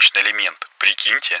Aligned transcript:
солнечный 0.00 0.22
элемент. 0.22 0.68
Прикиньте. 0.78 1.36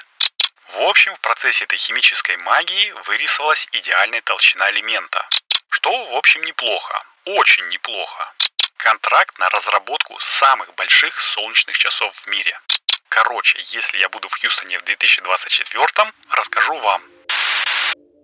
В 0.68 0.82
общем, 0.82 1.14
в 1.14 1.20
процессе 1.20 1.64
этой 1.64 1.78
химической 1.78 2.36
магии 2.36 2.92
вырисовалась 3.06 3.66
идеальная 3.72 4.20
толщина 4.20 4.70
элемента. 4.70 5.26
Что, 5.70 5.90
в 6.04 6.14
общем, 6.14 6.42
неплохо. 6.42 7.02
Очень 7.24 7.66
неплохо. 7.68 8.34
Контракт 8.76 9.38
на 9.38 9.48
разработку 9.48 10.14
самых 10.20 10.74
больших 10.74 11.18
солнечных 11.20 11.78
часов 11.78 12.14
в 12.14 12.26
мире. 12.26 12.60
Короче, 13.08 13.58
если 13.64 13.98
я 13.98 14.10
буду 14.10 14.28
в 14.28 14.34
Хьюстоне 14.38 14.78
в 14.78 14.84
2024, 14.84 16.12
расскажу 16.30 16.76
вам. 16.76 17.02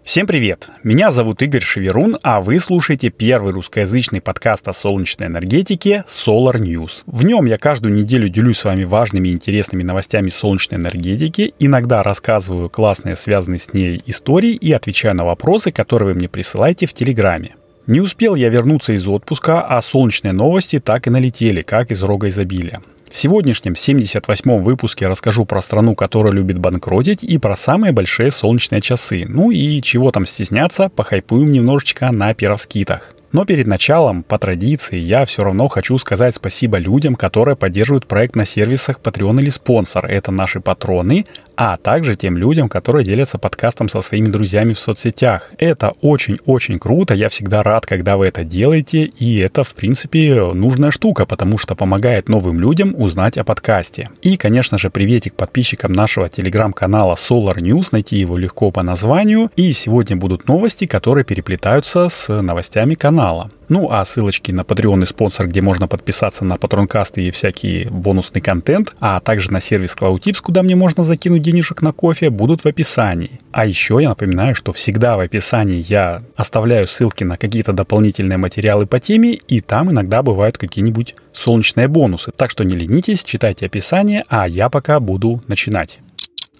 Всем 0.06 0.28
привет! 0.28 0.70
Меня 0.84 1.10
зовут 1.10 1.42
Игорь 1.42 1.64
Шеверун, 1.64 2.16
а 2.22 2.40
вы 2.40 2.60
слушаете 2.60 3.10
первый 3.10 3.52
русскоязычный 3.52 4.20
подкаст 4.20 4.68
о 4.68 4.72
солнечной 4.72 5.26
энергетике 5.26 6.04
Solar 6.06 6.58
News. 6.58 7.02
В 7.06 7.24
нем 7.24 7.46
я 7.46 7.58
каждую 7.58 7.92
неделю 7.92 8.28
делюсь 8.28 8.58
с 8.58 8.64
вами 8.64 8.84
важными 8.84 9.30
и 9.30 9.32
интересными 9.32 9.82
новостями 9.82 10.28
солнечной 10.28 10.78
энергетики, 10.78 11.54
иногда 11.58 12.04
рассказываю 12.04 12.70
классные 12.70 13.16
связанные 13.16 13.58
с 13.58 13.72
ней 13.72 14.00
истории 14.06 14.52
и 14.52 14.70
отвечаю 14.70 15.16
на 15.16 15.24
вопросы, 15.24 15.72
которые 15.72 16.10
вы 16.10 16.14
мне 16.14 16.28
присылаете 16.28 16.86
в 16.86 16.94
Телеграме. 16.94 17.56
Не 17.86 18.00
успел 18.00 18.34
я 18.34 18.48
вернуться 18.48 18.94
из 18.94 19.06
отпуска, 19.06 19.60
а 19.60 19.80
солнечные 19.80 20.32
новости 20.32 20.80
так 20.80 21.06
и 21.06 21.10
налетели, 21.10 21.62
как 21.62 21.92
из 21.92 22.02
рога 22.02 22.28
изобилия. 22.28 22.80
В 23.08 23.14
сегодняшнем 23.14 23.74
78-м 23.74 24.64
выпуске 24.64 25.06
расскажу 25.06 25.44
про 25.44 25.62
страну, 25.62 25.94
которая 25.94 26.32
любит 26.32 26.58
банкротить, 26.58 27.22
и 27.22 27.38
про 27.38 27.54
самые 27.54 27.92
большие 27.92 28.32
солнечные 28.32 28.80
часы. 28.80 29.24
Ну 29.28 29.52
и 29.52 29.80
чего 29.82 30.10
там 30.10 30.26
стесняться, 30.26 30.88
похайпуем 30.88 31.46
немножечко 31.46 32.10
на 32.10 32.34
пировскитах. 32.34 33.12
Но 33.30 33.44
перед 33.44 33.68
началом, 33.68 34.24
по 34.24 34.38
традиции, 34.38 34.98
я 34.98 35.24
все 35.24 35.44
равно 35.44 35.68
хочу 35.68 35.96
сказать 35.98 36.34
спасибо 36.34 36.78
людям, 36.78 37.14
которые 37.14 37.54
поддерживают 37.54 38.06
проект 38.06 38.34
на 38.34 38.46
сервисах 38.46 38.98
Patreon 39.00 39.40
или 39.40 39.50
спонсор. 39.50 40.06
Это 40.06 40.32
наши 40.32 40.60
патроны, 40.60 41.24
а 41.56 41.76
также 41.76 42.16
тем 42.16 42.36
людям, 42.36 42.68
которые 42.68 43.04
делятся 43.04 43.38
подкастом 43.38 43.88
со 43.88 44.02
своими 44.02 44.28
друзьями 44.28 44.72
в 44.72 44.78
соцсетях. 44.78 45.50
Это 45.58 45.92
очень-очень 46.00 46.78
круто, 46.78 47.14
я 47.14 47.28
всегда 47.28 47.62
рад, 47.62 47.86
когда 47.86 48.16
вы 48.16 48.26
это 48.26 48.44
делаете, 48.44 49.04
и 49.04 49.38
это, 49.38 49.64
в 49.64 49.74
принципе, 49.74 50.52
нужная 50.52 50.90
штука, 50.90 51.26
потому 51.26 51.58
что 51.58 51.74
помогает 51.74 52.28
новым 52.28 52.60
людям 52.60 52.94
узнать 52.96 53.38
о 53.38 53.44
подкасте. 53.44 54.10
И, 54.22 54.36
конечно 54.36 54.78
же, 54.78 54.90
приветик 54.90 55.34
подписчикам 55.34 55.92
нашего 55.92 56.28
телеграм-канала 56.28 57.14
Solar 57.14 57.56
News, 57.56 57.88
найти 57.92 58.16
его 58.18 58.36
легко 58.36 58.70
по 58.70 58.82
названию, 58.82 59.50
и 59.56 59.72
сегодня 59.72 60.16
будут 60.16 60.46
новости, 60.48 60.86
которые 60.86 61.24
переплетаются 61.24 62.08
с 62.08 62.28
новостями 62.42 62.94
канала. 62.94 63.48
Ну 63.68 63.90
а 63.90 64.04
ссылочки 64.04 64.52
на 64.52 64.60
Patreon 64.60 65.02
и 65.02 65.06
спонсор, 65.06 65.48
где 65.48 65.60
можно 65.60 65.88
подписаться 65.88 66.44
на 66.44 66.56
патронкасты 66.56 67.22
и 67.22 67.30
всякий 67.30 67.86
бонусный 67.90 68.40
контент, 68.40 68.94
а 69.00 69.20
также 69.20 69.50
на 69.50 69.60
сервис 69.60 69.96
CloudTips, 69.98 70.40
куда 70.42 70.62
мне 70.62 70.76
можно 70.76 71.04
закинуть 71.04 71.42
денежек 71.42 71.82
на 71.82 71.92
кофе, 71.92 72.30
будут 72.30 72.62
в 72.62 72.66
описании. 72.66 73.38
А 73.50 73.66
еще 73.66 73.98
я 74.00 74.10
напоминаю, 74.10 74.54
что 74.54 74.72
всегда 74.72 75.16
в 75.16 75.20
описании 75.20 75.84
я 75.88 76.22
оставляю 76.36 76.86
ссылки 76.86 77.24
на 77.24 77.36
какие-то 77.36 77.72
дополнительные 77.72 78.38
материалы 78.38 78.86
по 78.86 79.00
теме, 79.00 79.34
и 79.34 79.60
там 79.60 79.90
иногда 79.90 80.22
бывают 80.22 80.58
какие-нибудь 80.58 81.14
солнечные 81.32 81.88
бонусы. 81.88 82.32
Так 82.36 82.50
что 82.50 82.64
не 82.64 82.74
ленитесь, 82.74 83.24
читайте 83.24 83.66
описание, 83.66 84.24
а 84.28 84.48
я 84.48 84.68
пока 84.68 85.00
буду 85.00 85.42
начинать. 85.48 85.98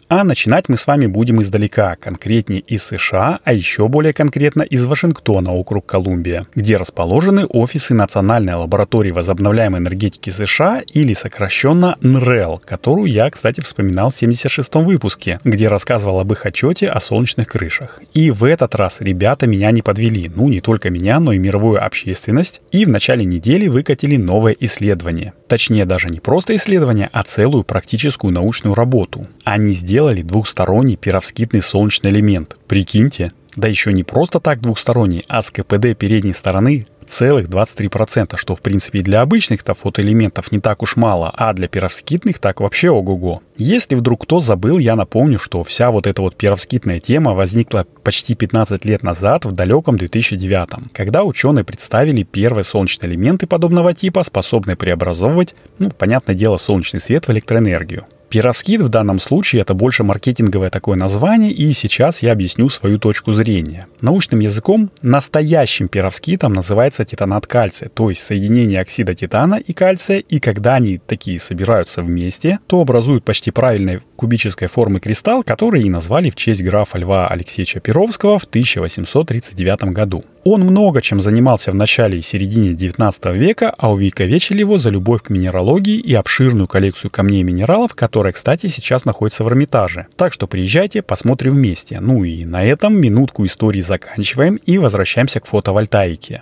А 0.09 0.23
начинать 0.23 0.69
мы 0.69 0.77
с 0.77 0.87
вами 0.87 1.07
будем 1.07 1.43
издалека, 1.43 1.97
конкретнее 1.97 2.61
из 2.61 2.85
США, 2.85 3.41
а 3.43 3.53
еще 3.53 3.89
более 3.89 4.13
конкретно 4.13 4.63
из 4.63 4.85
Вашингтона, 4.85 5.53
округ 5.53 5.85
Колумбия, 5.85 6.45
где 6.55 6.77
расположены 6.77 7.45
офисы 7.47 7.93
Национальной 7.93 8.55
лаборатории 8.55 9.11
возобновляемой 9.11 9.81
энергетики 9.81 10.31
США 10.31 10.83
или 10.93 11.13
сокращенно 11.13 11.97
НРЭЛ, 12.03 12.63
которую 12.65 13.11
я, 13.11 13.29
кстати, 13.31 13.61
вспоминал 13.61 14.11
в 14.11 14.23
76-м 14.23 14.85
выпуске, 14.85 15.41
где 15.43 15.67
рассказывал 15.67 16.21
об 16.21 16.31
их 16.33 16.47
отчете 16.47 16.89
о 16.89 17.01
солнечных 17.01 17.49
крышах. 17.49 18.01
И 18.15 18.31
в 18.31 18.45
этот 18.45 18.77
раз 18.77 18.99
ребята 19.01 19.49
меня 19.49 19.73
не 19.73 19.83
подвели, 19.83 20.31
ну 20.33 20.49
не 20.49 20.61
только 20.61 20.89
меня, 20.89 21.19
но 21.19 21.33
и 21.33 21.39
мировую 21.39 21.85
общественность, 21.85 22.61
и 22.71 22.85
в 22.85 22.91
начале 22.91 23.25
недели 23.25 23.67
выкатили 23.67 24.17
новое 24.17 24.55
исследование. 24.61 25.33
Точнее, 25.49 25.85
даже 25.85 26.09
не 26.11 26.21
просто 26.21 26.55
исследование, 26.55 27.11
а 27.13 27.25
целую 27.25 27.65
практическую 27.65 28.33
научную 28.33 28.75
работу. 28.75 29.27
Они 29.43 29.73
сделали 29.73 29.96
сделали 29.97 30.21
двухсторонний 30.21 30.97
пировскитный 30.97 31.63
солнечный 31.63 32.11
элемент. 32.11 32.59
Прикиньте. 32.69 33.29
Да 33.57 33.67
еще 33.67 33.95
не 33.95 34.05
просто 34.05 34.41
так 34.41 34.61
двухсторонний, 34.61 35.25
а 35.27 35.41
с 35.41 35.51
КПД 35.51 35.97
передней 35.97 36.35
стороны 36.35 36.87
целых 37.07 37.49
23%, 37.49 38.37
что 38.37 38.55
в 38.55 38.61
принципе 38.61 39.01
для 39.01 39.23
обычных-то 39.23 39.73
фотоэлементов 39.73 40.53
не 40.53 40.59
так 40.59 40.83
уж 40.83 40.97
мало, 40.97 41.33
а 41.35 41.55
для 41.55 41.67
пировскитных 41.67 42.41
так 42.41 42.61
вообще 42.61 42.91
ого-го. 42.91 43.41
Если 43.57 43.95
вдруг 43.95 44.25
кто 44.25 44.39
забыл, 44.39 44.77
я 44.77 44.97
напомню, 44.97 45.39
что 45.39 45.63
вся 45.63 45.91
вот 45.91 46.07
эта 46.07 46.21
вот 46.21 46.37
пировскитная 46.37 47.01
тема 47.01 47.33
возникла 47.33 47.87
почти 48.03 48.35
15 48.35 48.85
лет 48.85 49.03
назад, 49.03 49.47
в 49.47 49.53
далеком 49.53 49.97
2009, 49.97 50.93
когда 50.93 51.25
ученые 51.25 51.65
представили 51.65 52.23
первые 52.23 52.65
солнечные 52.65 53.13
элементы 53.13 53.47
подобного 53.47 53.95
типа, 53.95 54.25
способные 54.25 54.77
преобразовывать, 54.77 55.55
ну, 55.79 55.89
понятное 55.89 56.35
дело, 56.35 56.59
солнечный 56.59 57.01
свет 57.01 57.27
в 57.29 57.31
электроэнергию. 57.31 58.05
Пировскит 58.29 58.81
в 58.81 58.89
данном 58.89 59.21
случае 59.21 59.63
это 59.63 59.73
больше 59.75 60.03
маркетинговое 60.03 60.71
такое 60.71 60.97
название, 60.97 61.53
и 61.53 61.73
сейчас 61.73 62.23
я 62.23 62.33
объясню 62.33 62.69
свою 62.69 62.99
точку 62.99 63.33
зрения. 63.33 63.87
Научным 64.01 64.41
языком 64.41 64.91
настоящим 65.01 65.87
пировскитом 65.89 66.53
называется 66.53 67.05
титанат 67.05 67.47
кальция, 67.47 67.89
то 67.89 68.11
есть 68.11 68.23
соединение 68.23 68.81
оксида 68.81 69.15
титана 69.15 69.55
и 69.55 69.73
кальция, 69.73 70.19
и 70.19 70.41
когда 70.41 70.75
они 70.75 70.99
такие 70.99 71.39
собираются 71.39 72.03
вместе, 72.03 72.59
то 72.67 72.81
образуют 72.81 73.25
почти 73.25 73.53
правильной 73.53 74.01
кубической 74.17 74.67
формы 74.67 74.99
кристалл, 74.99 75.45
который 75.45 75.83
и 75.83 75.91
назвали 75.91 76.31
в 76.31 76.35
честь 76.35 76.65
графа 76.65 76.99
Льва 76.99 77.29
Алексеевича 77.29 77.81
Перовского 77.81 78.39
в 78.39 78.45
1839 78.45 79.93
году. 79.93 80.25
Он 80.49 80.61
много 80.61 81.03
чем 81.03 81.21
занимался 81.21 81.73
в 81.73 81.75
начале 81.75 82.19
и 82.19 82.23
середине 82.23 82.73
19 82.73 83.25
века, 83.35 83.75
а 83.77 83.93
увековечили 83.93 84.61
его 84.61 84.79
за 84.79 84.91
любовь 84.91 85.23
к 85.23 85.31
минералогии 85.31 85.97
и 85.97 86.15
обширную 86.15 86.69
коллекцию 86.69 87.11
камней 87.11 87.41
и 87.41 87.45
минералов, 87.45 87.95
которая, 88.17 88.33
кстати, 88.33 88.69
сейчас 88.69 89.05
находится 89.05 89.45
в 89.45 89.49
Эрмитаже. 89.49 90.07
Так 90.17 90.33
что 90.33 90.47
приезжайте, 90.47 91.03
посмотрим 91.03 91.53
вместе. 91.53 92.01
Ну 92.01 92.25
и 92.25 92.47
на 92.47 92.65
этом 92.65 92.99
минутку 92.99 93.45
истории 93.45 93.83
заканчиваем 93.83 94.55
и 94.55 94.79
возвращаемся 94.79 95.41
к 95.41 95.47
фотовольтаике. 95.47 96.41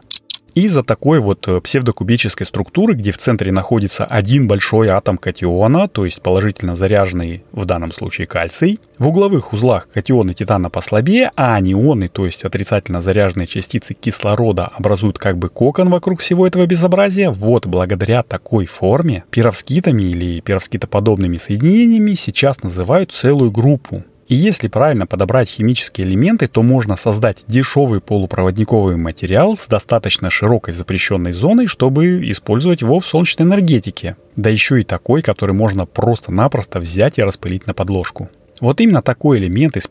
Из-за 0.54 0.84
такой 0.84 1.18
вот 1.18 1.48
э, 1.48 1.60
псевдокубической 1.60 2.46
структуры, 2.46 2.94
где 2.94 3.10
в 3.10 3.18
центре 3.18 3.50
находится 3.50 4.04
один 4.04 4.46
большой 4.46 4.88
атом 4.88 5.18
катиона, 5.18 5.88
то 5.88 6.04
есть 6.04 6.22
положительно 6.22 6.76
заряженный 6.76 7.42
в 7.50 7.64
данном 7.64 7.90
случае 7.90 8.28
кальций, 8.28 8.78
в 8.98 9.08
угловых 9.08 9.52
узлах 9.52 9.88
катионы 9.92 10.32
титана 10.32 10.70
послабее, 10.70 11.32
а 11.34 11.56
анионы, 11.56 12.08
то 12.08 12.24
есть 12.24 12.44
отрицательно 12.44 13.00
заряженные 13.00 13.48
частицы 13.48 13.94
кислорода, 13.94 14.70
образуют 14.76 15.18
как 15.18 15.38
бы 15.38 15.48
кокон 15.48 15.90
вокруг 15.90 16.20
всего 16.20 16.46
этого 16.46 16.66
безобразия, 16.66 17.30
вот 17.30 17.66
благодаря 17.66 18.22
такой 18.22 18.66
форме 18.66 19.24
пировскитами 19.30 20.04
или 20.04 20.40
пировскитоподобными 20.40 21.36
соединениями 21.36 22.14
сейчас 22.14 22.62
называют 22.62 23.10
целую 23.10 23.50
группу. 23.50 24.04
И 24.28 24.34
если 24.34 24.68
правильно 24.68 25.06
подобрать 25.06 25.48
химические 25.48 26.06
элементы, 26.06 26.48
то 26.48 26.62
можно 26.62 26.96
создать 26.96 27.44
дешевый 27.46 28.00
полупроводниковый 28.00 28.96
материал 28.96 29.56
с 29.56 29.66
достаточно 29.66 30.30
широкой 30.30 30.72
запрещенной 30.72 31.32
зоной, 31.32 31.66
чтобы 31.66 32.30
использовать 32.30 32.80
его 32.80 33.00
в 33.00 33.06
солнечной 33.06 33.46
энергетике. 33.46 34.16
Да 34.36 34.48
еще 34.50 34.80
и 34.80 34.84
такой, 34.84 35.22
который 35.22 35.54
можно 35.54 35.84
просто-напросто 35.84 36.80
взять 36.80 37.18
и 37.18 37.22
распылить 37.22 37.66
на 37.66 37.74
подложку. 37.74 38.30
Вот 38.64 38.80
именно 38.80 39.02
такой 39.02 39.36
элемент 39.36 39.76
из 39.76 39.86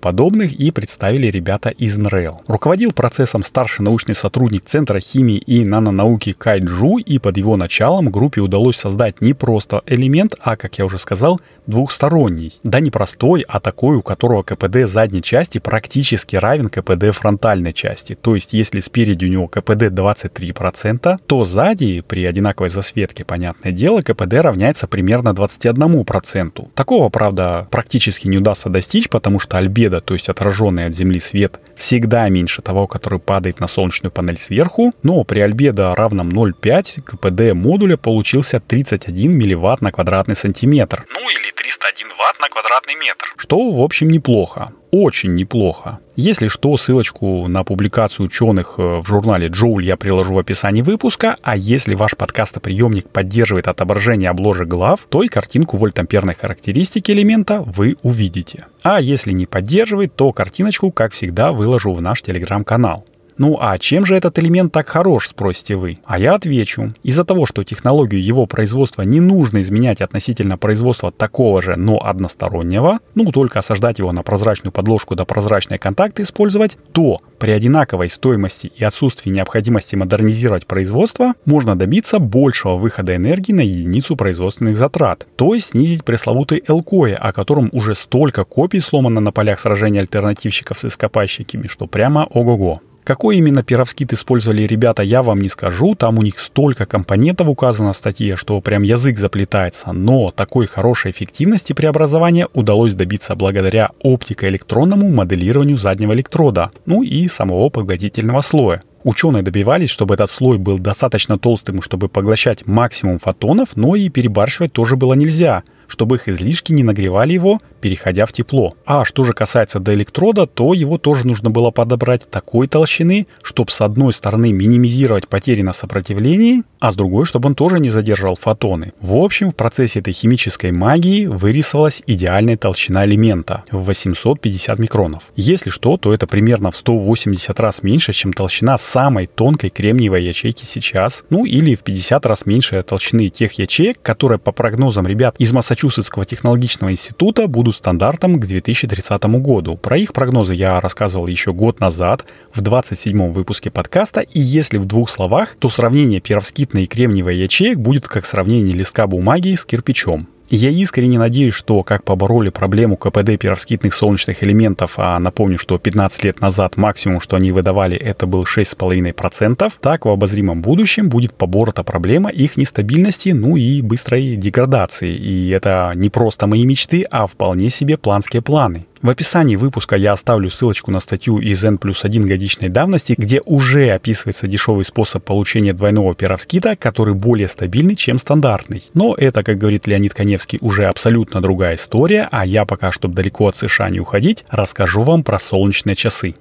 подобных 0.00 0.52
и 0.52 0.72
представили 0.72 1.28
ребята 1.28 1.68
из 1.68 1.96
НРЭЛ. 1.96 2.40
Руководил 2.48 2.90
процессом 2.90 3.44
старший 3.44 3.84
научный 3.84 4.16
сотрудник 4.16 4.64
Центра 4.64 4.98
химии 4.98 5.36
и 5.36 5.64
нанонауки 5.64 6.32
Кай 6.32 6.58
Джу, 6.58 6.96
и 6.96 7.20
под 7.20 7.36
его 7.36 7.56
началом 7.56 8.10
группе 8.10 8.40
удалось 8.40 8.78
создать 8.78 9.20
не 9.20 9.32
просто 9.32 9.82
элемент, 9.86 10.34
а, 10.40 10.56
как 10.56 10.76
я 10.76 10.86
уже 10.86 10.98
сказал, 10.98 11.40
двухсторонний. 11.68 12.58
Да 12.62 12.80
не 12.80 12.90
простой, 12.90 13.44
а 13.46 13.60
такой, 13.60 13.96
у 13.96 14.02
которого 14.02 14.42
КПД 14.42 14.86
задней 14.86 15.22
части 15.22 15.58
практически 15.58 16.36
равен 16.36 16.68
КПД 16.68 17.12
фронтальной 17.12 17.72
части. 17.72 18.16
То 18.20 18.34
есть, 18.34 18.52
если 18.52 18.80
спереди 18.80 19.24
у 19.24 19.28
него 19.28 19.48
КПД 19.48 19.84
23%, 19.92 21.18
то 21.26 21.44
сзади, 21.44 22.02
при 22.06 22.24
одинаковой 22.24 22.70
засветке, 22.70 23.24
понятное 23.24 23.72
дело, 23.72 24.00
КПД 24.00 24.34
равняется 24.34 24.86
примерно 24.86 25.30
21%. 25.30 26.68
Такого, 26.74 27.08
правда, 27.08 27.66
практически 27.70 28.15
практически 28.16 28.28
не 28.28 28.38
удастся 28.38 28.68
достичь, 28.70 29.08
потому 29.08 29.40
что 29.40 29.58
альбедо, 29.58 30.00
то 30.00 30.14
есть 30.14 30.28
отраженный 30.28 30.86
от 30.86 30.94
Земли 30.94 31.20
свет, 31.20 31.60
всегда 31.76 32.28
меньше 32.28 32.62
того, 32.62 32.86
который 32.86 33.18
падает 33.18 33.60
на 33.60 33.68
солнечную 33.68 34.10
панель 34.10 34.38
сверху, 34.38 34.92
но 35.02 35.24
при 35.24 35.40
альбедо 35.40 35.94
равном 35.94 36.30
0,5 36.30 37.02
КПД 37.02 37.54
модуля 37.54 37.96
получился 37.96 38.60
31 38.60 39.36
милливатт 39.36 39.82
на 39.82 39.92
квадратный 39.92 40.36
сантиметр. 40.36 41.04
Ну 41.12 41.20
или 41.20 41.52
301 41.52 41.85
1 41.96 42.08
Вт 42.10 42.40
на 42.40 42.48
квадратный 42.48 42.94
метр. 42.94 43.32
Что, 43.36 43.70
в 43.70 43.80
общем, 43.80 44.08
неплохо. 44.08 44.68
Очень 44.90 45.34
неплохо. 45.34 45.98
Если 46.14 46.48
что, 46.48 46.76
ссылочку 46.76 47.48
на 47.48 47.64
публикацию 47.64 48.26
ученых 48.26 48.74
э, 48.76 49.00
в 49.00 49.06
журнале 49.06 49.48
Joule 49.48 49.82
я 49.82 49.96
приложу 49.96 50.34
в 50.34 50.38
описании 50.38 50.82
выпуска, 50.82 51.36
а 51.42 51.56
если 51.56 51.94
ваш 51.94 52.14
подкастоприемник 52.16 53.08
поддерживает 53.08 53.66
отображение 53.68 54.28
обложек 54.28 54.68
глав, 54.68 55.06
то 55.08 55.22
и 55.22 55.28
картинку 55.28 55.78
вольтамперной 55.78 56.34
характеристики 56.34 57.12
элемента 57.12 57.62
вы 57.62 57.96
увидите. 58.02 58.66
А 58.82 59.00
если 59.00 59.32
не 59.32 59.46
поддерживает, 59.46 60.14
то 60.14 60.32
картиночку, 60.32 60.90
как 60.90 61.12
всегда, 61.12 61.52
выложу 61.52 61.92
в 61.92 62.02
наш 62.02 62.20
телеграм-канал. 62.20 63.04
Ну 63.38 63.58
а 63.60 63.78
чем 63.78 64.06
же 64.06 64.16
этот 64.16 64.38
элемент 64.38 64.72
так 64.72 64.88
хорош, 64.88 65.28
спросите 65.28 65.76
вы? 65.76 65.98
А 66.04 66.18
я 66.18 66.34
отвечу. 66.34 66.88
Из-за 67.02 67.24
того, 67.24 67.44
что 67.44 67.64
технологию 67.64 68.22
его 68.22 68.46
производства 68.46 69.02
не 69.02 69.20
нужно 69.20 69.60
изменять 69.60 70.00
относительно 70.00 70.56
производства 70.56 71.12
такого 71.12 71.60
же, 71.60 71.74
но 71.76 71.98
одностороннего, 72.02 72.98
ну 73.14 73.30
только 73.30 73.58
осаждать 73.58 73.98
его 73.98 74.12
на 74.12 74.22
прозрачную 74.22 74.72
подложку 74.72 75.14
до 75.14 75.24
прозрачные 75.24 75.78
контакты 75.78 76.22
использовать, 76.22 76.78
то 76.92 77.18
при 77.38 77.50
одинаковой 77.50 78.08
стоимости 78.08 78.72
и 78.74 78.82
отсутствии 78.84 79.30
необходимости 79.30 79.94
модернизировать 79.96 80.66
производство 80.66 81.34
можно 81.44 81.76
добиться 81.76 82.18
большего 82.18 82.76
выхода 82.76 83.14
энергии 83.14 83.52
на 83.52 83.60
единицу 83.60 84.16
производственных 84.16 84.78
затрат, 84.78 85.26
то 85.36 85.54
есть 85.54 85.70
снизить 85.70 86.04
пресловутый 86.04 86.62
ЛКОИ, 86.66 87.12
о 87.12 87.32
котором 87.32 87.68
уже 87.72 87.94
столько 87.94 88.44
копий 88.44 88.80
сломано 88.80 89.20
на 89.20 89.32
полях 89.32 89.60
сражения 89.60 90.00
альтернативщиков 90.00 90.78
с 90.78 90.86
ископайщиками, 90.86 91.66
что 91.68 91.86
прямо 91.86 92.24
ого-го. 92.24 92.80
Какой 93.06 93.36
именно 93.36 93.62
пировскит 93.62 94.12
использовали 94.12 94.62
ребята, 94.62 95.04
я 95.04 95.22
вам 95.22 95.40
не 95.40 95.48
скажу. 95.48 95.94
Там 95.94 96.18
у 96.18 96.22
них 96.22 96.40
столько 96.40 96.86
компонентов 96.86 97.46
указано 97.46 97.92
в 97.92 97.96
статье, 97.96 98.34
что 98.34 98.60
прям 98.60 98.82
язык 98.82 99.16
заплетается. 99.16 99.92
Но 99.92 100.32
такой 100.32 100.66
хорошей 100.66 101.12
эффективности 101.12 101.72
преобразования 101.72 102.48
удалось 102.52 102.94
добиться 102.94 103.36
благодаря 103.36 103.90
оптико-электронному 104.02 105.08
моделированию 105.08 105.78
заднего 105.78 106.14
электрода, 106.14 106.72
ну 106.84 107.04
и 107.04 107.28
самого 107.28 107.68
поглотительного 107.68 108.40
слоя. 108.40 108.82
Ученые 109.04 109.44
добивались, 109.44 109.90
чтобы 109.90 110.14
этот 110.14 110.28
слой 110.28 110.58
был 110.58 110.80
достаточно 110.80 111.38
толстым, 111.38 111.82
чтобы 111.82 112.08
поглощать 112.08 112.66
максимум 112.66 113.20
фотонов, 113.20 113.76
но 113.76 113.94
и 113.94 114.08
перебарщивать 114.08 114.72
тоже 114.72 114.96
было 114.96 115.14
нельзя– 115.14 115.62
чтобы 115.88 116.16
их 116.16 116.28
излишки 116.28 116.72
не 116.72 116.82
нагревали 116.82 117.32
его, 117.32 117.58
переходя 117.80 118.26
в 118.26 118.32
тепло. 118.32 118.74
А 118.84 119.04
что 119.04 119.22
же 119.22 119.32
касается 119.32 119.78
до 119.78 119.94
электрода, 119.94 120.46
то 120.46 120.74
его 120.74 120.98
тоже 120.98 121.24
нужно 121.24 121.50
было 121.50 121.70
подобрать 121.70 122.28
такой 122.28 122.66
толщины, 122.66 123.28
чтобы 123.42 123.70
с 123.70 123.80
одной 123.80 124.12
стороны 124.12 124.52
минимизировать 124.52 125.28
потери 125.28 125.62
на 125.62 125.72
сопротивлении, 125.72 126.64
а 126.80 126.90
с 126.90 126.96
другой, 126.96 127.26
чтобы 127.26 127.48
он 127.48 127.54
тоже 127.54 127.78
не 127.78 127.90
задерживал 127.90 128.36
фотоны. 128.36 128.92
В 129.00 129.16
общем, 129.16 129.50
в 129.50 129.54
процессе 129.54 130.00
этой 130.00 130.12
химической 130.12 130.72
магии 130.72 131.26
вырисовалась 131.26 132.02
идеальная 132.06 132.56
толщина 132.56 133.06
элемента 133.06 133.62
в 133.70 133.84
850 133.84 134.78
микронов. 134.80 135.22
Если 135.36 135.70
что, 135.70 135.96
то 135.96 136.12
это 136.12 136.26
примерно 136.26 136.72
в 136.72 136.76
180 136.76 137.60
раз 137.60 137.84
меньше, 137.84 138.12
чем 138.12 138.32
толщина 138.32 138.78
самой 138.78 139.26
тонкой 139.26 139.70
кремниевой 139.70 140.24
ячейки 140.24 140.64
сейчас, 140.64 141.24
ну 141.30 141.44
или 141.44 141.74
в 141.74 141.82
50 141.84 142.26
раз 142.26 142.46
меньше 142.46 142.82
толщины 142.82 143.28
тех 143.28 143.52
ячеек, 143.52 144.02
которые 144.02 144.38
по 144.38 144.52
прогнозам 144.52 145.06
ребят 145.06 145.36
из 145.38 145.52
Массачусетса 145.52 145.75
Массачусетского 145.76 146.24
технологичного 146.24 146.92
института 146.92 147.46
будут 147.48 147.76
стандартом 147.76 148.40
к 148.40 148.46
2030 148.46 149.24
году. 149.24 149.76
Про 149.76 149.98
их 149.98 150.14
прогнозы 150.14 150.54
я 150.54 150.80
рассказывал 150.80 151.26
еще 151.26 151.52
год 151.52 151.80
назад 151.80 152.24
в 152.54 152.62
27 152.62 153.30
выпуске 153.30 153.70
подкаста, 153.70 154.20
и 154.22 154.40
если 154.40 154.78
в 154.78 154.86
двух 154.86 155.10
словах, 155.10 155.54
то 155.58 155.68
сравнение 155.68 156.20
перовскитной 156.20 156.84
и 156.84 156.86
кремниевой 156.86 157.36
ячеек 157.36 157.78
будет 157.78 158.08
как 158.08 158.24
сравнение 158.24 158.74
листка 158.74 159.06
бумаги 159.06 159.54
с 159.54 159.66
кирпичом. 159.66 160.28
Я 160.48 160.70
искренне 160.70 161.18
надеюсь, 161.18 161.54
что 161.54 161.82
как 161.82 162.04
побороли 162.04 162.50
проблему 162.50 162.96
КПД 162.96 163.36
перовскитных 163.36 163.92
солнечных 163.92 164.44
элементов, 164.44 164.94
а 164.96 165.18
напомню, 165.18 165.58
что 165.58 165.76
15 165.76 166.22
лет 166.22 166.40
назад 166.40 166.76
максимум, 166.76 167.20
что 167.20 167.34
они 167.34 167.50
выдавали, 167.50 167.96
это 167.96 168.26
был 168.26 168.44
6,5%, 168.44 169.72
так 169.80 170.04
в 170.04 170.08
обозримом 170.08 170.62
будущем 170.62 171.08
будет 171.08 171.34
поборота 171.34 171.82
проблема 171.82 172.30
их 172.30 172.56
нестабильности, 172.56 173.30
ну 173.30 173.56
и 173.56 173.82
быстрой 173.82 174.36
деградации. 174.36 175.16
И 175.16 175.48
это 175.48 175.92
не 175.96 176.10
просто 176.10 176.46
мои 176.46 176.64
мечты, 176.64 177.02
а 177.10 177.26
вполне 177.26 177.68
себе 177.68 177.96
планские 177.96 178.40
планы. 178.40 178.86
В 179.02 179.10
описании 179.10 179.56
выпуска 179.56 179.96
я 179.96 180.12
оставлю 180.12 180.50
ссылочку 180.50 180.90
на 180.90 181.00
статью 181.00 181.38
из 181.38 181.62
N 181.64 181.78
плюс 181.78 182.04
1 182.04 182.26
годичной 182.26 182.68
давности, 182.68 183.14
где 183.16 183.40
уже 183.44 183.90
описывается 183.90 184.46
дешевый 184.46 184.84
способ 184.84 185.24
получения 185.24 185.72
двойного 185.72 186.14
перовскита, 186.14 186.76
который 186.76 187.14
более 187.14 187.48
стабильный, 187.48 187.94
чем 187.94 188.18
стандартный. 188.18 188.84
Но 188.94 189.14
это, 189.14 189.42
как 189.42 189.58
говорит 189.58 189.86
Леонид 189.86 190.14
Коневский, 190.14 190.58
уже 190.62 190.86
абсолютно 190.86 191.40
другая 191.40 191.76
история, 191.76 192.28
а 192.30 192.46
я 192.46 192.64
пока, 192.64 192.90
чтобы 192.90 193.14
далеко 193.14 193.48
от 193.48 193.56
США 193.56 193.90
не 193.90 194.00
уходить, 194.00 194.44
расскажу 194.48 195.02
вам 195.02 195.22
про 195.22 195.38
солнечные 195.38 195.94
часы. 195.94 196.34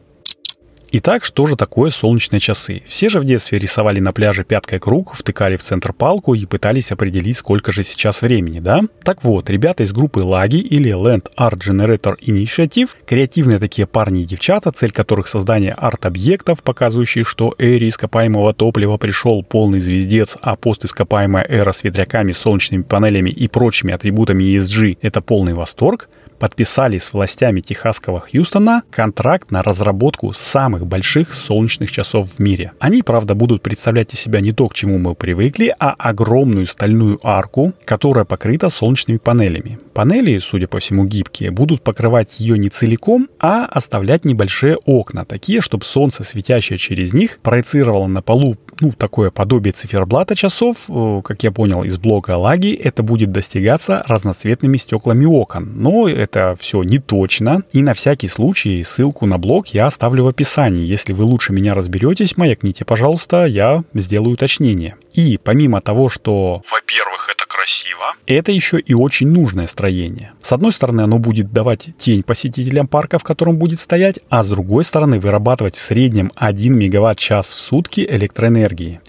Итак, 0.97 1.25
что 1.25 1.45
же 1.45 1.57
такое 1.57 1.91
солнечные 1.91 2.39
часы? 2.39 2.81
Все 2.87 3.09
же 3.09 3.19
в 3.19 3.25
детстве 3.25 3.59
рисовали 3.59 3.99
на 3.99 4.13
пляже 4.13 4.45
пяткой 4.45 4.79
круг, 4.79 5.13
втыкали 5.13 5.57
в 5.57 5.61
центр 5.61 5.91
палку 5.91 6.35
и 6.35 6.45
пытались 6.45 6.89
определить, 6.89 7.35
сколько 7.35 7.73
же 7.73 7.83
сейчас 7.83 8.21
времени, 8.21 8.61
да? 8.61 8.79
Так 9.03 9.21
вот, 9.25 9.49
ребята 9.49 9.83
из 9.83 9.91
группы 9.91 10.21
Lagi 10.21 10.59
или 10.59 10.93
Land 10.93 11.25
Art 11.37 11.57
Generator 11.57 12.17
Initiative, 12.21 12.91
креативные 13.05 13.59
такие 13.59 13.87
парни 13.87 14.21
и 14.21 14.25
девчата, 14.25 14.71
цель 14.71 14.93
которых 14.93 15.27
создание 15.27 15.73
арт-объектов, 15.73 16.63
показывающих, 16.63 17.27
что 17.27 17.53
эре 17.57 17.89
ископаемого 17.89 18.53
топлива 18.53 18.95
пришел 18.95 19.43
полный 19.43 19.81
звездец, 19.81 20.37
а 20.41 20.55
постископаемая 20.55 21.45
эра 21.45 21.73
с 21.73 21.83
ветряками, 21.83 22.31
солнечными 22.31 22.83
панелями 22.83 23.31
и 23.31 23.49
прочими 23.49 23.93
атрибутами 23.93 24.45
ESG— 24.45 24.99
это 25.01 25.19
полный 25.19 25.55
восторг— 25.55 26.07
подписали 26.39 26.97
с 26.97 27.13
властями 27.13 27.61
техасского 27.61 28.19
Хьюстона 28.19 28.83
контракт 28.89 29.51
на 29.51 29.63
разработку 29.63 30.33
самых 30.33 30.85
больших 30.85 31.33
солнечных 31.33 31.91
часов 31.91 32.29
в 32.29 32.39
мире. 32.39 32.71
Они, 32.79 33.01
правда, 33.01 33.35
будут 33.35 33.61
представлять 33.61 34.13
из 34.13 34.19
себя 34.19 34.41
не 34.41 34.51
то, 34.51 34.67
к 34.67 34.73
чему 34.73 34.97
мы 34.97 35.15
привыкли, 35.15 35.73
а 35.79 35.91
огромную 35.91 36.65
стальную 36.65 37.19
арку, 37.23 37.73
которая 37.85 38.25
покрыта 38.25 38.69
солнечными 38.69 39.17
панелями. 39.17 39.79
Панели, 39.93 40.37
судя 40.39 40.67
по 40.67 40.79
всему, 40.79 41.05
гибкие, 41.05 41.51
будут 41.51 41.81
покрывать 41.81 42.39
ее 42.39 42.57
не 42.57 42.69
целиком, 42.69 43.29
а 43.39 43.65
оставлять 43.65 44.25
небольшие 44.25 44.77
окна, 44.85 45.25
такие, 45.25 45.61
чтобы 45.61 45.85
солнце, 45.85 46.23
светящее 46.23 46.77
через 46.77 47.13
них, 47.13 47.39
проецировало 47.41 48.07
на 48.07 48.21
полу 48.21 48.57
ну, 48.79 48.91
такое 48.91 49.31
подобие 49.31 49.73
циферблата 49.73 50.35
часов, 50.35 50.85
э, 50.89 51.21
как 51.23 51.43
я 51.43 51.51
понял 51.51 51.83
из 51.83 51.97
блога 51.97 52.31
Лаги, 52.31 52.73
это 52.73 53.03
будет 53.03 53.31
достигаться 53.31 54.03
разноцветными 54.07 54.77
стеклами 54.77 55.25
окон. 55.25 55.73
Но 55.75 56.07
это 56.07 56.55
все 56.59 56.83
не 56.83 56.99
точно. 56.99 57.63
И 57.71 57.81
на 57.81 57.93
всякий 57.93 58.27
случай 58.27 58.83
ссылку 58.83 59.25
на 59.25 59.37
блог 59.37 59.67
я 59.67 59.85
оставлю 59.85 60.25
в 60.25 60.27
описании. 60.27 60.85
Если 60.85 61.13
вы 61.13 61.23
лучше 61.23 61.53
меня 61.53 61.73
разберетесь, 61.73 62.37
маякните, 62.37 62.85
пожалуйста, 62.85 63.45
я 63.45 63.83
сделаю 63.93 64.33
уточнение. 64.33 64.95
И 65.13 65.37
помимо 65.41 65.79
того, 65.81 66.09
что... 66.09 66.61
Во-первых, 66.69 67.29
это 67.33 67.45
красиво. 67.47 68.15
Это 68.27 68.51
еще 68.51 68.79
и 68.79 68.93
очень 68.93 69.27
нужное 69.27 69.67
строение. 69.67 70.33
С 70.41 70.51
одной 70.51 70.71
стороны, 70.71 71.01
оно 71.01 71.19
будет 71.19 71.53
давать 71.53 71.87
тень 71.97 72.23
посетителям 72.23 72.87
парка, 72.87 73.17
в 73.17 73.23
котором 73.23 73.57
будет 73.57 73.79
стоять, 73.79 74.19
а 74.29 74.43
с 74.43 74.47
другой 74.47 74.83
стороны, 74.83 75.19
вырабатывать 75.19 75.75
в 75.75 75.81
среднем 75.81 76.31
1 76.35 76.77
мегаватт-час 76.77 77.53
в 77.53 77.59
сутки 77.59 78.05
электроэнергии. 78.09 78.64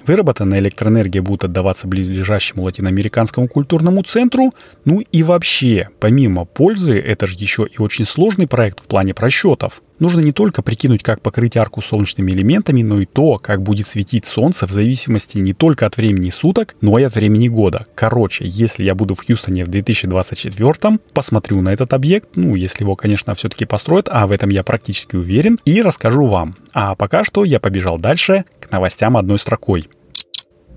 Выработанная 0.06 0.58
электроэнергия 0.58 1.22
будет 1.22 1.44
отдаваться 1.44 1.86
близлежащему 1.86 2.62
латиноамериканскому 2.62 3.48
культурному 3.48 4.02
центру. 4.02 4.52
Ну 4.84 5.00
и 5.00 5.22
вообще, 5.22 5.88
помимо 6.00 6.44
пользы, 6.44 6.98
это 6.98 7.26
же 7.26 7.34
еще 7.38 7.66
и 7.66 7.80
очень 7.80 8.04
сложный 8.04 8.46
проект 8.46 8.80
в 8.80 8.86
плане 8.86 9.14
просчетов. 9.14 9.82
Нужно 9.98 10.20
не 10.20 10.32
только 10.32 10.62
прикинуть, 10.62 11.02
как 11.02 11.22
покрыть 11.22 11.56
арку 11.56 11.80
солнечными 11.80 12.30
элементами, 12.30 12.82
но 12.82 13.00
и 13.00 13.06
то, 13.06 13.38
как 13.38 13.62
будет 13.62 13.86
светить 13.86 14.26
солнце 14.26 14.66
в 14.66 14.70
зависимости 14.70 15.38
не 15.38 15.54
только 15.54 15.86
от 15.86 15.96
времени 15.96 16.28
суток, 16.28 16.76
но 16.82 16.98
и 16.98 17.02
от 17.02 17.14
времени 17.14 17.48
года. 17.48 17.86
Короче, 17.94 18.44
если 18.46 18.84
я 18.84 18.94
буду 18.94 19.14
в 19.14 19.24
Хьюстоне 19.26 19.64
в 19.64 19.68
2024, 19.68 20.98
посмотрю 21.14 21.62
на 21.62 21.70
этот 21.70 21.94
объект, 21.94 22.28
ну, 22.34 22.54
если 22.54 22.84
его, 22.84 22.94
конечно, 22.94 23.34
все-таки 23.34 23.64
построят, 23.64 24.08
а 24.10 24.26
в 24.26 24.32
этом 24.32 24.50
я 24.50 24.62
практически 24.62 25.16
уверен, 25.16 25.58
и 25.64 25.80
расскажу 25.80 26.26
вам. 26.26 26.54
А 26.74 26.94
пока 26.94 27.24
что 27.24 27.44
я 27.44 27.58
побежал 27.58 27.98
дальше 27.98 28.44
к 28.60 28.70
новостям 28.70 29.16
одной 29.16 29.38
строкой. 29.38 29.88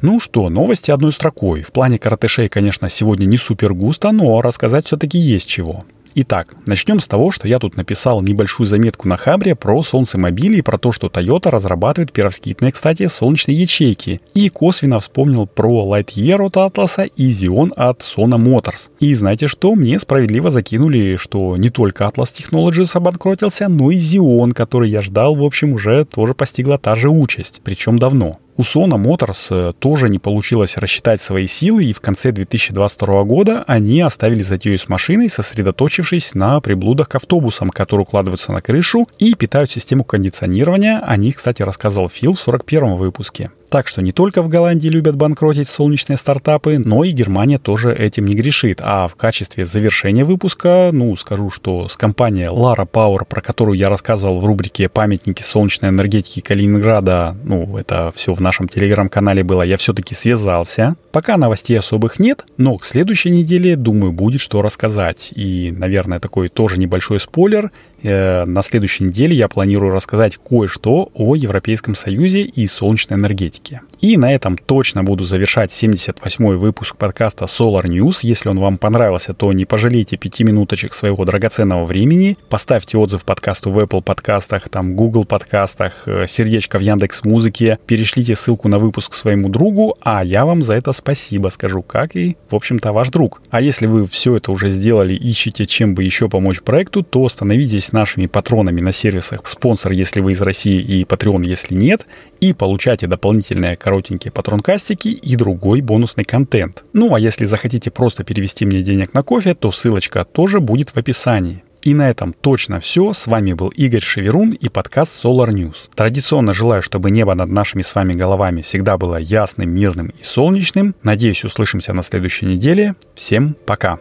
Ну 0.02 0.22
что, 0.22 0.48
новости 0.48 0.92
одной 0.92 1.12
строкой. 1.12 1.62
В 1.62 1.74
плане 1.74 1.98
каратышей, 1.98 2.48
конечно, 2.48 2.88
сегодня 2.90 3.26
не 3.26 3.36
супер 3.36 3.74
густо, 3.74 4.12
но 4.12 4.42
рассказать 4.42 4.86
все-таки 4.86 5.18
есть 5.18 5.50
чего. 5.50 5.84
Итак, 6.16 6.56
начнем 6.66 7.00
с 7.00 7.08
того, 7.08 7.32
что 7.32 7.48
я 7.48 7.60
тут 7.60 7.78
написал 7.78 8.22
небольшую 8.22 8.68
заметку 8.68 9.08
на 9.08 9.16
Хабре 9.16 9.56
про 9.56 9.82
солнцемобили 9.84 10.58
и 10.58 10.62
про 10.62 10.78
то, 10.78 10.92
что 10.92 11.08
Toyota 11.08 11.50
разрабатывает 11.50 12.12
перовскитные, 12.12 12.72
кстати, 12.72 13.08
солнечные 13.08 13.56
ячейки. 13.58 14.22
И 14.34 14.50
косвенно 14.50 15.00
вспомнил 15.00 15.46
про 15.46 15.86
Lightyear 15.86 16.46
от 16.46 16.58
Atlas 16.58 17.12
и 17.16 17.30
Xeon 17.32 17.72
от 17.76 18.02
Sona 18.02 18.38
Motors. 18.38 18.90
И 19.00 19.14
знаете 19.14 19.48
что? 19.48 19.76
Мне 19.76 20.00
справедливо 20.00 20.52
закинули, 20.52 21.18
что 21.18 21.58
не 21.58 21.70
только 21.70 22.06
Atlas 22.06 22.34
Technologies 22.34 22.90
обанкротился, 22.96 23.68
но 23.68 23.92
и 23.92 24.00
Xeon, 24.00 24.54
который 24.54 24.90
я 24.90 25.02
ждал, 25.02 25.36
в 25.36 25.44
общем, 25.44 25.74
уже 25.74 26.06
тоже 26.06 26.34
постигла 26.34 26.78
та 26.78 26.96
же 26.96 27.10
участь. 27.10 27.62
Причем 27.64 28.00
давно. 28.00 28.34
У 28.60 28.64
Sona 28.64 29.02
Motors 29.02 29.48
э, 29.52 29.72
тоже 29.80 30.10
не 30.10 30.20
получилось 30.20 30.76
рассчитать 30.76 31.22
свои 31.22 31.48
силы, 31.48 31.86
и 31.86 31.94
в 31.94 32.02
конце 32.02 32.34
2022 32.34 33.24
года 33.24 33.64
они 33.68 34.02
оставили 34.02 34.42
затею 34.42 34.78
с 34.78 34.90
машиной, 34.90 35.30
сосредоточившись 35.30 36.34
на 36.34 36.60
приблудах 36.60 37.08
к 37.08 37.16
автобусам, 37.16 37.70
которые 37.70 38.04
укладываются 38.04 38.52
на 38.52 38.60
крышу 38.60 39.08
и 39.18 39.34
питают 39.34 39.72
систему 39.72 40.04
кондиционирования. 40.04 41.00
О 41.00 41.16
них, 41.16 41.38
кстати, 41.38 41.62
рассказал 41.62 42.10
Фил 42.10 42.34
в 42.34 42.40
41 42.42 42.96
выпуске. 42.96 43.50
Так 43.70 43.88
что 43.88 44.02
не 44.02 44.12
только 44.12 44.42
в 44.42 44.48
Голландии 44.48 44.88
любят 44.88 45.16
банкротить 45.16 45.70
солнечные 45.70 46.18
стартапы, 46.18 46.80
но 46.80 47.04
и 47.04 47.12
Германия 47.12 47.60
тоже 47.60 47.94
этим 47.94 48.26
не 48.26 48.34
грешит. 48.34 48.80
А 48.82 49.08
в 49.08 49.16
качестве 49.16 49.66
завершения 49.66 50.26
выпуска, 50.26 50.90
ну, 50.92 51.16
скажу, 51.16 51.52
что 51.52 51.88
с 51.88 51.96
компанией 51.96 52.48
Lara 52.48 52.90
Power, 52.90 53.26
про 53.26 53.42
которую 53.42 53.78
я 53.78 53.90
рассказывал 53.90 54.40
в 54.40 54.46
рубрике 54.46 54.90
«Памятники 54.90 55.44
солнечной 55.44 55.92
энергетики 55.92 56.40
Калининграда», 56.40 57.38
ну, 57.44 57.78
это 57.78 58.12
все 58.16 58.34
в 58.34 58.42
нашем 58.50 58.68
телеграм-канале 58.68 59.44
было, 59.44 59.62
я 59.62 59.78
все-таки 59.78 60.16
связался. 60.16 60.96
Пока 61.12 61.38
новостей 61.38 61.78
особых 61.78 62.18
нет, 62.18 62.46
но 62.58 62.78
к 62.78 62.86
следующей 62.86 63.30
неделе, 63.30 63.76
думаю, 63.76 64.12
будет 64.12 64.42
что 64.42 64.64
рассказать. 64.64 65.30
И, 65.36 65.72
наверное, 65.72 66.20
такой 66.20 66.50
тоже 66.50 66.80
небольшой 66.80 67.20
спойлер– 67.20 67.72
на 68.04 68.62
следующей 68.62 69.06
неделе 69.06 69.36
я 69.36 69.48
планирую 69.48 69.92
рассказать 69.92 70.38
кое-что 70.38 71.10
о 71.14 71.36
Европейском 71.36 71.96
Союзе 71.96 72.42
и 72.42 72.68
солнечной 72.68 73.20
энергетике. 73.20 73.82
И 74.02 74.16
на 74.16 74.34
этом 74.34 74.58
точно 74.58 75.04
буду 75.04 75.26
завершать 75.26 75.72
78-й 75.72 76.56
выпуск 76.56 76.96
подкаста 76.96 77.46
Solar 77.46 77.84
News. 77.84 78.20
Если 78.22 78.48
он 78.48 78.58
вам 78.58 78.78
понравился, 78.78 79.34
то 79.34 79.52
не 79.52 79.66
пожалейте 79.66 80.16
пяти 80.16 80.46
минуточек 80.46 80.94
своего 80.94 81.26
драгоценного 81.26 81.84
времени. 81.84 82.38
Поставьте 82.48 82.98
отзыв 82.98 83.26
подкасту 83.26 83.72
в 83.72 83.80
Apple 83.80 84.02
подкастах, 84.02 84.70
там 84.70 84.96
Google 84.96 85.26
подкастах, 85.26 86.04
э, 86.06 86.28
сердечко 86.30 86.78
в 86.78 86.82
Яндекс 86.82 87.26
Музыке. 87.26 87.78
Перешлите 87.86 88.36
ссылку 88.36 88.70
на 88.70 88.80
выпуск 88.80 89.14
своему 89.14 89.50
другу, 89.50 89.98
а 90.00 90.24
я 90.24 90.46
вам 90.46 90.62
за 90.62 90.76
это 90.76 90.94
спасибо 90.94 91.50
скажу, 91.50 91.82
как 91.82 92.16
и, 92.16 92.38
в 92.50 92.56
общем-то, 92.56 92.94
ваш 92.94 93.10
друг. 93.10 93.42
А 93.50 93.60
если 93.60 93.86
вы 93.86 94.06
все 94.06 94.38
это 94.38 94.54
уже 94.54 94.70
сделали, 94.70 95.14
ищете, 95.14 95.66
чем 95.66 95.94
бы 95.94 96.06
еще 96.06 96.30
помочь 96.30 96.62
проекту, 96.62 97.04
то 97.04 97.28
становитесь 97.28 97.89
становитесь 97.90 97.94
нашими 97.94 98.28
патронами 98.28 98.82
на 98.82 98.92
сервисах 98.92 99.48
спонсор, 99.48 99.92
если 99.92 100.22
вы 100.22 100.32
из 100.32 100.42
России, 100.42 100.82
и 100.82 101.04
Patreon, 101.04 101.44
если 101.46 101.76
нет, 101.76 102.06
и 102.42 102.54
получайте 102.54 103.08
дополнительные 103.08 103.76
коротенькие 103.76 104.32
патронкастики 104.32 105.10
и 105.10 105.36
другой 105.36 105.82
бонусный 105.82 106.24
контент. 106.24 106.84
Ну 106.94 107.14
а 107.14 107.20
если 107.20 107.46
захотите 107.46 107.92
просто 107.92 108.24
перевести 108.24 108.66
мне 108.66 108.82
денег 108.82 109.14
на 109.14 109.24
кофе, 109.24 109.54
то 109.54 109.72
ссылочка 109.72 110.24
тоже 110.24 110.60
будет 110.60 110.92
в 110.92 110.98
описании. 110.98 111.64
И 111.86 111.94
на 111.94 112.10
этом 112.10 112.34
точно 112.34 112.80
все. 112.80 113.14
С 113.14 113.28
вами 113.28 113.54
был 113.54 113.70
Игорь 113.70 114.02
Шеверун 114.02 114.52
и 114.52 114.68
подкаст 114.68 115.24
Solar 115.24 115.50
News. 115.50 115.76
Традиционно 115.96 116.52
желаю, 116.52 116.82
чтобы 116.82 117.10
небо 117.10 117.34
над 117.36 117.50
нашими 117.50 117.84
с 117.84 117.96
вами 117.96 118.12
головами 118.12 118.62
всегда 118.62 118.98
было 118.98 119.16
ясным, 119.16 119.70
мирным 119.70 120.08
и 120.08 120.24
солнечным. 120.24 120.94
Надеюсь, 121.04 121.46
услышимся 121.46 121.94
на 121.94 122.04
следующей 122.04 122.48
неделе. 122.48 122.96
Всем 123.16 123.56
пока! 123.66 124.00